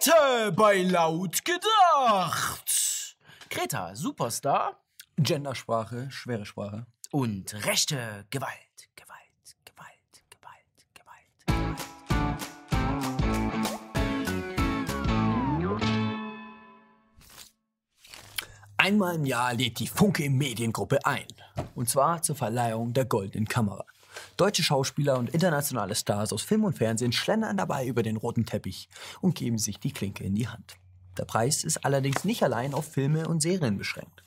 [0.00, 3.16] Heute bei Laut gedacht.
[3.50, 4.78] Greta, Superstar
[5.16, 6.86] Gendersprache, schwere Sprache.
[7.10, 8.52] und rechte Gewalt.
[8.94, 11.26] Gewalt, Gewalt, Gewalt, Gewalt.
[18.76, 21.26] Einmal im Jahr lädt die Funke Mediengruppe ein.
[21.74, 23.84] Und zwar zur Verleihung der Goldenen Kamera.
[24.38, 28.88] Deutsche Schauspieler und internationale Stars aus Film und Fernsehen schlendern dabei über den roten Teppich
[29.20, 30.76] und geben sich die Klinke in die Hand.
[31.16, 34.22] Der Preis ist allerdings nicht allein auf Filme und Serien beschränkt.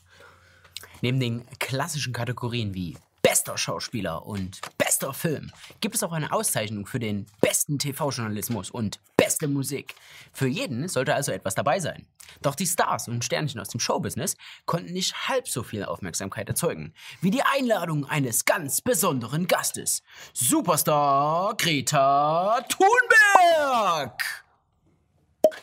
[1.01, 6.87] Neben den klassischen Kategorien wie bester Schauspieler und bester Film gibt es auch eine Auszeichnung
[6.87, 8.99] für den besten TV-Journalismus und
[9.31, 9.95] beste Musik.
[10.33, 12.05] Für jeden sollte also etwas dabei sein.
[12.41, 14.35] Doch die Stars und Sternchen aus dem Showbusiness
[14.65, 20.03] konnten nicht halb so viel Aufmerksamkeit erzeugen wie die Einladung eines ganz besonderen Gastes.
[20.33, 24.40] Superstar Greta Thunberg!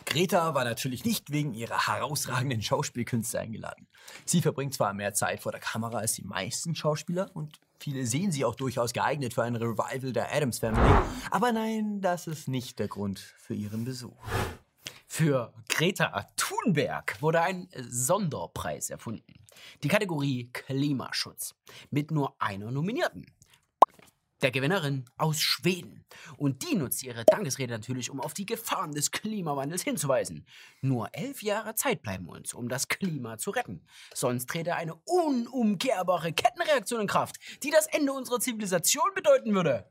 [0.08, 3.86] Greta war natürlich nicht wegen ihrer herausragenden Schauspielkünste eingeladen.
[4.24, 8.32] Sie verbringt zwar mehr Zeit vor der Kamera als die meisten Schauspieler und viele sehen
[8.32, 10.90] sie auch durchaus geeignet für ein Revival der Adams Family,
[11.30, 14.16] aber nein, das ist nicht der Grund für ihren Besuch.
[15.06, 19.34] Für Greta Thunberg wurde ein Sonderpreis erfunden.
[19.82, 21.54] Die Kategorie Klimaschutz.
[21.90, 23.26] Mit nur einer Nominierten.
[24.42, 26.04] Der Gewinnerin aus Schweden.
[26.36, 30.46] Und die nutzt ihre Dankesrede natürlich, um auf die Gefahren des Klimawandels hinzuweisen.
[30.80, 33.84] Nur elf Jahre Zeit bleiben uns, um das Klima zu retten.
[34.14, 39.90] Sonst trete eine unumkehrbare Kettenreaktion in Kraft, die das Ende unserer Zivilisation bedeuten würde.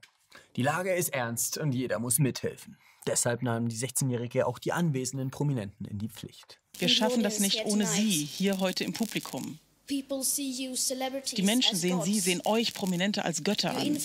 [0.55, 2.77] Die Lage ist ernst und jeder muss mithelfen.
[3.05, 6.59] Deshalb nahm die 16-Jährige auch die anwesenden Prominenten in die Pflicht.
[6.77, 9.59] Wir schaffen das nicht ohne Sie hier heute im Publikum.
[9.89, 13.97] Die Menschen sehen Sie, sehen euch Prominente als Götter an.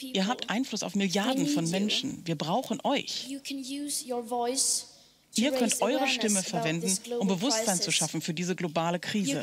[0.00, 2.22] Ihr habt Einfluss auf Milliarden von Menschen.
[2.24, 3.28] Wir brauchen euch.
[5.34, 9.42] Ihr könnt eure Stimme verwenden, um Bewusstsein zu schaffen für diese globale Krise.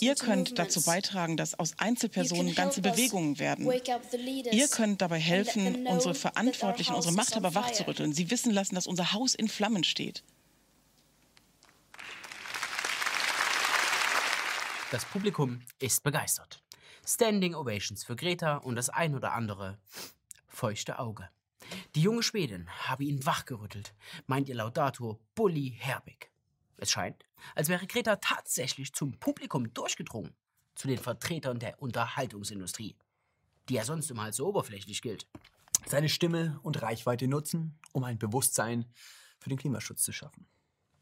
[0.00, 3.70] Ihr könnt dazu beitragen, dass aus Einzelpersonen ganze Bewegungen werden.
[4.52, 8.12] Ihr könnt dabei helfen, unsere Verantwortlichen, unsere Machthaber wachzurütteln.
[8.12, 10.22] Sie wissen lassen, dass unser Haus in Flammen steht.
[14.92, 16.62] Das Publikum ist begeistert.
[17.04, 19.78] Standing Ovations für Greta und das ein oder andere
[20.46, 21.28] feuchte Auge.
[21.96, 23.94] Die junge Schwedin habe ihn wachgerüttelt,
[24.28, 26.30] meint ihr Laudator Bully Herbig.
[26.76, 27.24] Es scheint,
[27.56, 30.36] als wäre Greta tatsächlich zum Publikum durchgedrungen,
[30.76, 32.96] zu den Vertretern der Unterhaltungsindustrie,
[33.68, 35.26] die ja sonst immer als so oberflächlich gilt.
[35.86, 38.86] Seine Stimme und Reichweite nutzen, um ein Bewusstsein
[39.40, 40.46] für den Klimaschutz zu schaffen.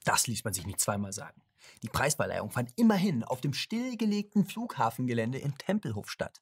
[0.04, 1.43] Das ließ man sich nicht zweimal sagen.
[1.82, 6.40] Die Preisverleihung fand immerhin auf dem stillgelegten Flughafengelände in Tempelhof statt.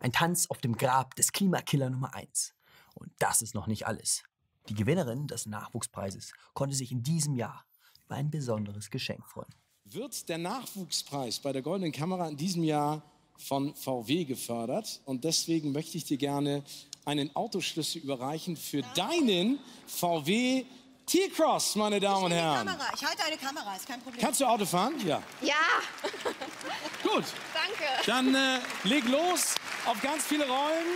[0.00, 2.54] Ein Tanz auf dem Grab des Klimakiller Nummer 1.
[2.94, 4.22] Und das ist noch nicht alles.
[4.68, 7.64] Die Gewinnerin des Nachwuchspreises konnte sich in diesem Jahr
[8.04, 9.54] über ein besonderes Geschenk freuen.
[9.84, 13.02] wird der Nachwuchspreis bei der Goldenen Kamera in diesem Jahr
[13.38, 15.00] von VW gefördert.
[15.04, 16.62] Und deswegen möchte ich dir gerne
[17.04, 20.64] einen Autoschlüssel überreichen für deinen VW
[21.08, 22.66] T-Cross, meine Damen und Herren.
[22.66, 22.84] Kamera.
[22.94, 24.20] Ich halte eine Kamera, ist kein Problem.
[24.22, 24.94] Kannst du Auto fahren?
[25.06, 25.22] Ja.
[25.40, 25.54] Ja,
[27.02, 27.24] Gut.
[27.54, 28.06] danke.
[28.06, 29.54] Dann äh, leg los
[29.86, 30.86] auf ganz viele Rollen.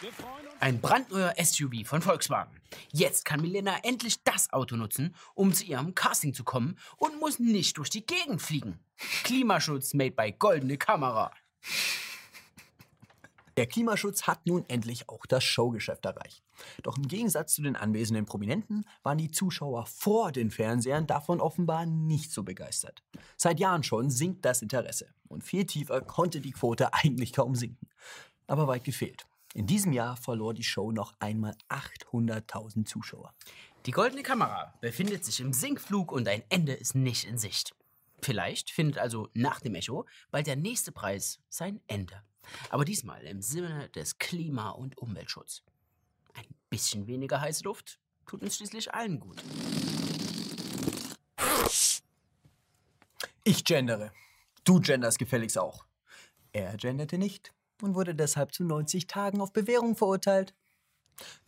[0.00, 0.56] Wir freuen uns.
[0.60, 2.60] Ein brandneuer SUV von Volkswagen.
[2.90, 7.38] Jetzt kann Milena endlich das Auto nutzen, um zu ihrem Casting zu kommen und muss
[7.38, 8.80] nicht durch die Gegend fliegen.
[9.24, 11.30] Klimaschutz made by Goldene Kamera.
[13.56, 16.42] Der Klimaschutz hat nun endlich auch das Showgeschäft erreicht.
[16.82, 21.86] Doch im Gegensatz zu den anwesenden Prominenten waren die Zuschauer vor den Fernsehern davon offenbar
[21.86, 23.02] nicht so begeistert.
[23.36, 27.88] Seit Jahren schon sinkt das Interesse und viel tiefer konnte die Quote eigentlich kaum sinken.
[28.46, 29.26] Aber weit gefehlt.
[29.54, 33.34] In diesem Jahr verlor die Show noch einmal 800.000 Zuschauer.
[33.86, 37.74] Die Goldene Kamera befindet sich im Sinkflug und ein Ende ist nicht in Sicht.
[38.22, 42.22] Vielleicht findet also nach dem Echo bald der nächste Preis sein Ende.
[42.70, 45.62] Aber diesmal im Sinne des Klima- und Umweltschutz.
[46.34, 49.42] Ein bisschen weniger heiße Luft tut uns schließlich allen gut.
[53.44, 54.12] Ich gendere.
[54.64, 55.84] Du genderst gefälligst auch.
[56.52, 60.54] Er genderte nicht und wurde deshalb zu 90 Tagen auf Bewährung verurteilt.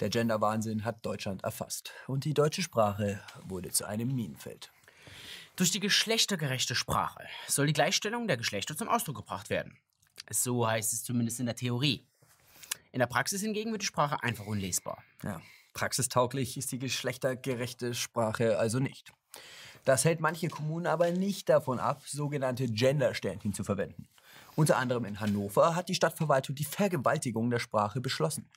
[0.00, 4.72] Der Genderwahnsinn hat Deutschland erfasst und die deutsche Sprache wurde zu einem Minenfeld.
[5.56, 9.76] Durch die geschlechtergerechte Sprache soll die Gleichstellung der Geschlechter zum Ausdruck gebracht werden.
[10.30, 12.06] So heißt es zumindest in der Theorie.
[12.92, 15.02] In der Praxis hingegen wird die Sprache einfach unlesbar.
[15.22, 15.40] Ja,
[15.72, 19.12] praxistauglich ist die geschlechtergerechte Sprache also nicht.
[19.84, 24.06] Das hält manche Kommunen aber nicht davon ab, sogenannte Gender-Sternchen zu verwenden.
[24.54, 28.48] Unter anderem in Hannover hat die Stadtverwaltung die Vergewaltigung der Sprache beschlossen.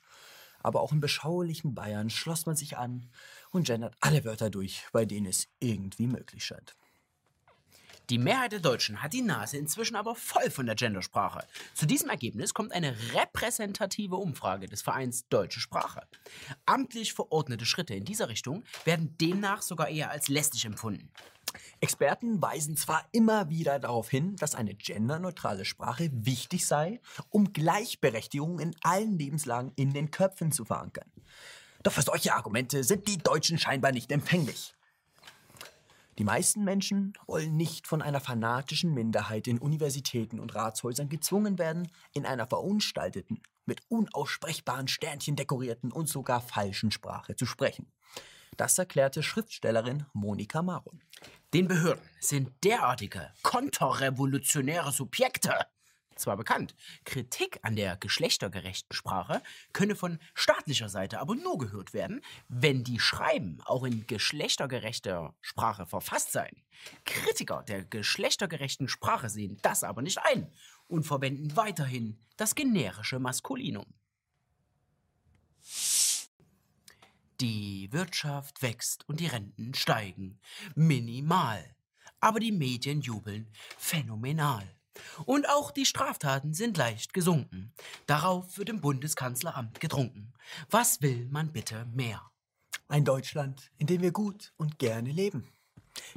[0.62, 3.08] Aber auch im beschaulichen Bayern schloss man sich an
[3.50, 6.76] und gendert alle Wörter durch, bei denen es irgendwie möglich scheint.
[8.08, 11.44] Die Mehrheit der Deutschen hat die Nase inzwischen aber voll von der Gendersprache.
[11.74, 16.02] Zu diesem Ergebnis kommt eine repräsentative Umfrage des Vereins Deutsche Sprache.
[16.66, 21.10] Amtlich verordnete Schritte in dieser Richtung werden demnach sogar eher als lästig empfunden.
[21.80, 27.00] Experten weisen zwar immer wieder darauf hin, dass eine genderneutrale Sprache wichtig sei,
[27.30, 31.10] um Gleichberechtigung in allen Lebenslagen in den Köpfen zu verankern.
[31.82, 34.75] Doch für solche Argumente sind die Deutschen scheinbar nicht empfänglich.
[36.18, 41.90] Die meisten Menschen wollen nicht von einer fanatischen Minderheit in Universitäten und Ratshäusern gezwungen werden,
[42.14, 47.92] in einer verunstalteten, mit unaussprechbaren Sternchen dekorierten und sogar falschen Sprache zu sprechen.
[48.56, 51.02] Das erklärte Schriftstellerin Monika Maron.
[51.52, 55.66] Den Behörden sind derartige konterrevolutionäre Subjekte
[56.16, 56.74] zwar bekannt.
[57.04, 59.42] Kritik an der geschlechtergerechten Sprache
[59.72, 65.86] könne von staatlicher Seite aber nur gehört werden, wenn die Schreiben auch in geschlechtergerechter Sprache
[65.86, 66.62] verfasst seien.
[67.04, 70.50] Kritiker der geschlechtergerechten Sprache sehen das aber nicht ein
[70.88, 73.86] und verwenden weiterhin das generische Maskulinum.
[77.40, 80.40] Die Wirtschaft wächst und die Renten steigen.
[80.74, 81.76] Minimal.
[82.20, 84.76] Aber die Medien jubeln phänomenal.
[85.24, 87.72] Und auch die Straftaten sind leicht gesunken.
[88.06, 90.32] Darauf wird im Bundeskanzleramt getrunken.
[90.70, 92.22] Was will man bitte mehr?
[92.88, 95.48] Ein Deutschland, in dem wir gut und gerne leben.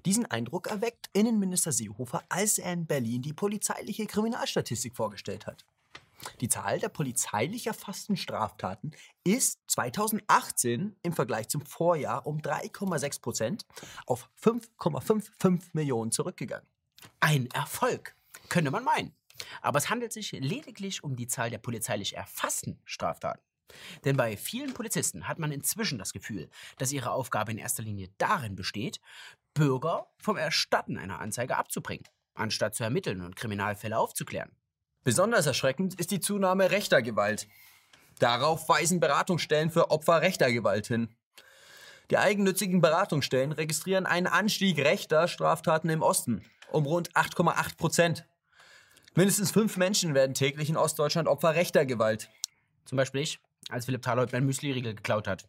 [0.06, 5.66] Diesen Eindruck erweckt Innenminister Seehofer, als er in Berlin die polizeiliche Kriminalstatistik vorgestellt hat.
[6.42, 8.92] Die Zahl der polizeilich erfassten Straftaten
[9.24, 13.66] ist 2018 im Vergleich zum Vorjahr um 3,6 Prozent
[14.06, 16.68] auf 5,55 Millionen zurückgegangen.
[17.20, 18.16] Ein Erfolg.
[18.50, 19.16] Könnte man meinen.
[19.62, 23.42] Aber es handelt sich lediglich um die Zahl der polizeilich erfassten Straftaten.
[24.04, 28.10] Denn bei vielen Polizisten hat man inzwischen das Gefühl, dass ihre Aufgabe in erster Linie
[28.18, 29.00] darin besteht,
[29.54, 34.52] Bürger vom Erstatten einer Anzeige abzubringen, anstatt zu ermitteln und Kriminalfälle aufzuklären.
[35.04, 37.48] Besonders erschreckend ist die Zunahme rechter Gewalt.
[38.18, 41.16] Darauf weisen Beratungsstellen für Opfer rechter Gewalt hin.
[42.10, 48.29] Die eigennützigen Beratungsstellen registrieren einen Anstieg rechter Straftaten im Osten um rund 8,8 Prozent.
[49.16, 52.30] Mindestens fünf Menschen werden täglich in Ostdeutschland Opfer rechter Gewalt.
[52.86, 53.40] Zum Beispiel ich,
[53.70, 55.48] als Philipp Thalheut mein Müsli-Riegel geklaut hat.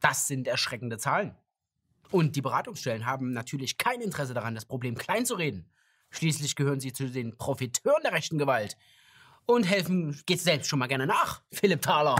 [0.00, 1.34] Das sind erschreckende Zahlen.
[2.10, 5.66] Und die Beratungsstellen haben natürlich kein Interesse daran, das Problem kleinzureden.
[6.10, 8.76] Schließlich gehören sie zu den Profiteuren der rechten Gewalt.
[9.46, 12.16] Und helfen geht selbst schon mal gerne nach, Philipp Thaler.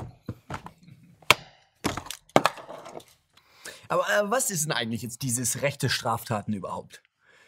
[3.88, 7.02] Aber äh, was ist denn eigentlich jetzt dieses rechte Straftaten überhaupt?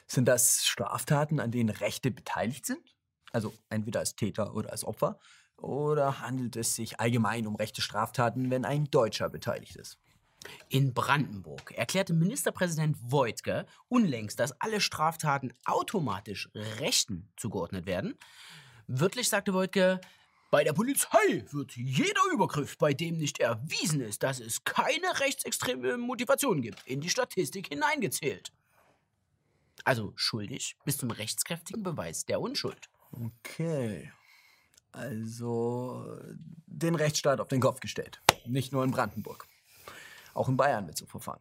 [0.06, 2.96] Sind das Straftaten, an denen Rechte beteiligt sind?
[3.32, 5.18] Also entweder als Täter oder als Opfer?
[5.56, 9.98] Oder handelt es sich allgemein um rechte Straftaten, wenn ein Deutscher beteiligt ist?
[10.68, 18.16] In Brandenburg erklärte Ministerpräsident Voigtke unlängst, dass alle Straftaten automatisch Rechten zugeordnet werden.
[18.86, 20.00] Wörtlich sagte Voigtke,
[20.50, 25.98] bei der Polizei wird jeder Übergriff, bei dem nicht erwiesen ist, dass es keine rechtsextreme
[25.98, 28.52] Motivation gibt, in die Statistik hineingezählt.
[29.84, 32.88] Also schuldig bis zum rechtskräftigen Beweis der Unschuld.
[33.12, 34.12] Okay.
[34.92, 36.18] Also
[36.66, 38.20] den Rechtsstaat auf den Kopf gestellt.
[38.46, 39.46] Nicht nur in Brandenburg.
[40.34, 41.40] Auch in Bayern wird so verfahren.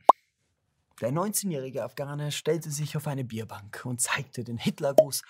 [1.02, 5.24] Der 19-jährige Afghaner stellte sich auf eine Bierbank und zeigte den Hitlergruß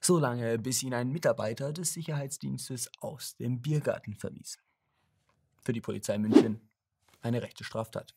[0.00, 4.58] so lange, bis ihn ein Mitarbeiter des Sicherheitsdienstes aus dem Biergarten verwies.
[5.62, 6.60] Für die Polizei München
[7.22, 8.14] eine rechte Straftat.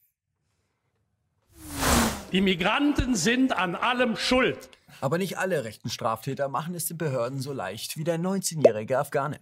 [2.33, 4.71] Die Migranten sind an allem schuld.
[5.01, 9.39] Aber nicht alle rechten Straftäter machen es den Behörden so leicht wie der 19-jährige Afghane.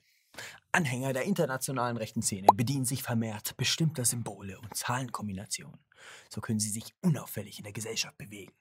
[0.73, 5.79] Anhänger der internationalen rechten Szene bedienen sich vermehrt bestimmter Symbole und Zahlenkombinationen.
[6.27, 8.51] So können sie sich unauffällig in der Gesellschaft bewegen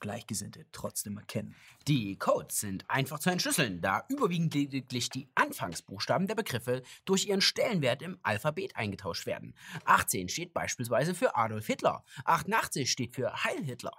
[0.00, 1.54] Gleichgesinnte trotzdem erkennen.
[1.88, 7.40] Die Codes sind einfach zu entschlüsseln, da überwiegend lediglich die Anfangsbuchstaben der Begriffe durch ihren
[7.40, 9.54] Stellenwert im Alphabet eingetauscht werden.
[9.84, 13.96] 18 steht beispielsweise für Adolf Hitler, 88 steht für Heil Hitler.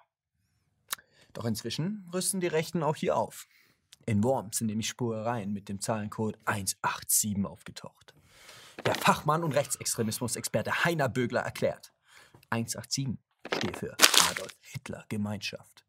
[1.33, 3.47] Doch inzwischen rüsten die Rechten auch hier auf.
[4.05, 8.13] In Worms sind nämlich Spurereien mit dem Zahlencode 187 aufgetaucht.
[8.85, 11.93] Der Fachmann und Rechtsextremismus-Experte Heiner Bögler erklärt,
[12.51, 13.17] 187
[13.57, 13.97] steht für
[14.29, 15.85] Adolf Hitler Gemeinschaft.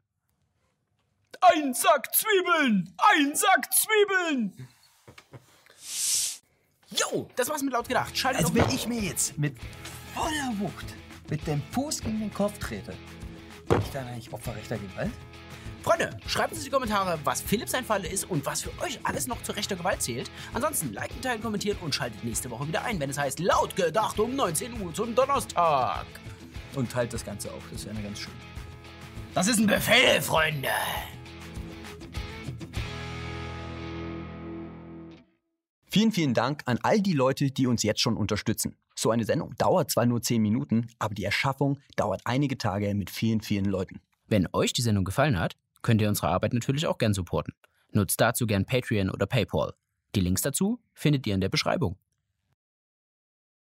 [1.40, 2.94] Ein Sack Zwiebeln!
[2.98, 4.68] Ein Sack Zwiebeln!
[6.90, 8.16] Jo, das war's mit laut gedacht.
[8.16, 9.56] Schaltet Als wenn ich mir jetzt mit
[10.14, 10.94] voller Wucht
[11.28, 12.94] mit dem Fuß gegen den Kopf trete,
[13.68, 15.12] bin ich dann eigentlich Opfer rechter Gewalt?
[15.82, 18.98] Freunde, schreibt uns in die Kommentare, was Philipp sein Fall ist und was für euch
[19.04, 20.30] alles noch zu rechter Gewalt zählt.
[20.52, 24.18] Ansonsten liken, teilen, kommentieren und schaltet nächste Woche wieder ein, wenn es heißt laut gedacht
[24.18, 26.06] um 19 Uhr zum Donnerstag.
[26.76, 28.32] Und teilt das Ganze auch, das wäre ganz schön.
[29.34, 30.68] Das ist ein Befehl, Freunde.
[35.90, 38.76] Vielen, vielen Dank an all die Leute, die uns jetzt schon unterstützen.
[38.94, 43.08] So eine Sendung dauert zwar nur 10 Minuten, aber die Erschaffung dauert einige Tage mit
[43.10, 44.00] vielen, vielen Leuten.
[44.26, 47.54] Wenn euch die Sendung gefallen hat, könnt ihr unsere Arbeit natürlich auch gern supporten.
[47.92, 49.72] Nutzt dazu gern Patreon oder PayPal.
[50.14, 51.96] Die Links dazu findet ihr in der Beschreibung.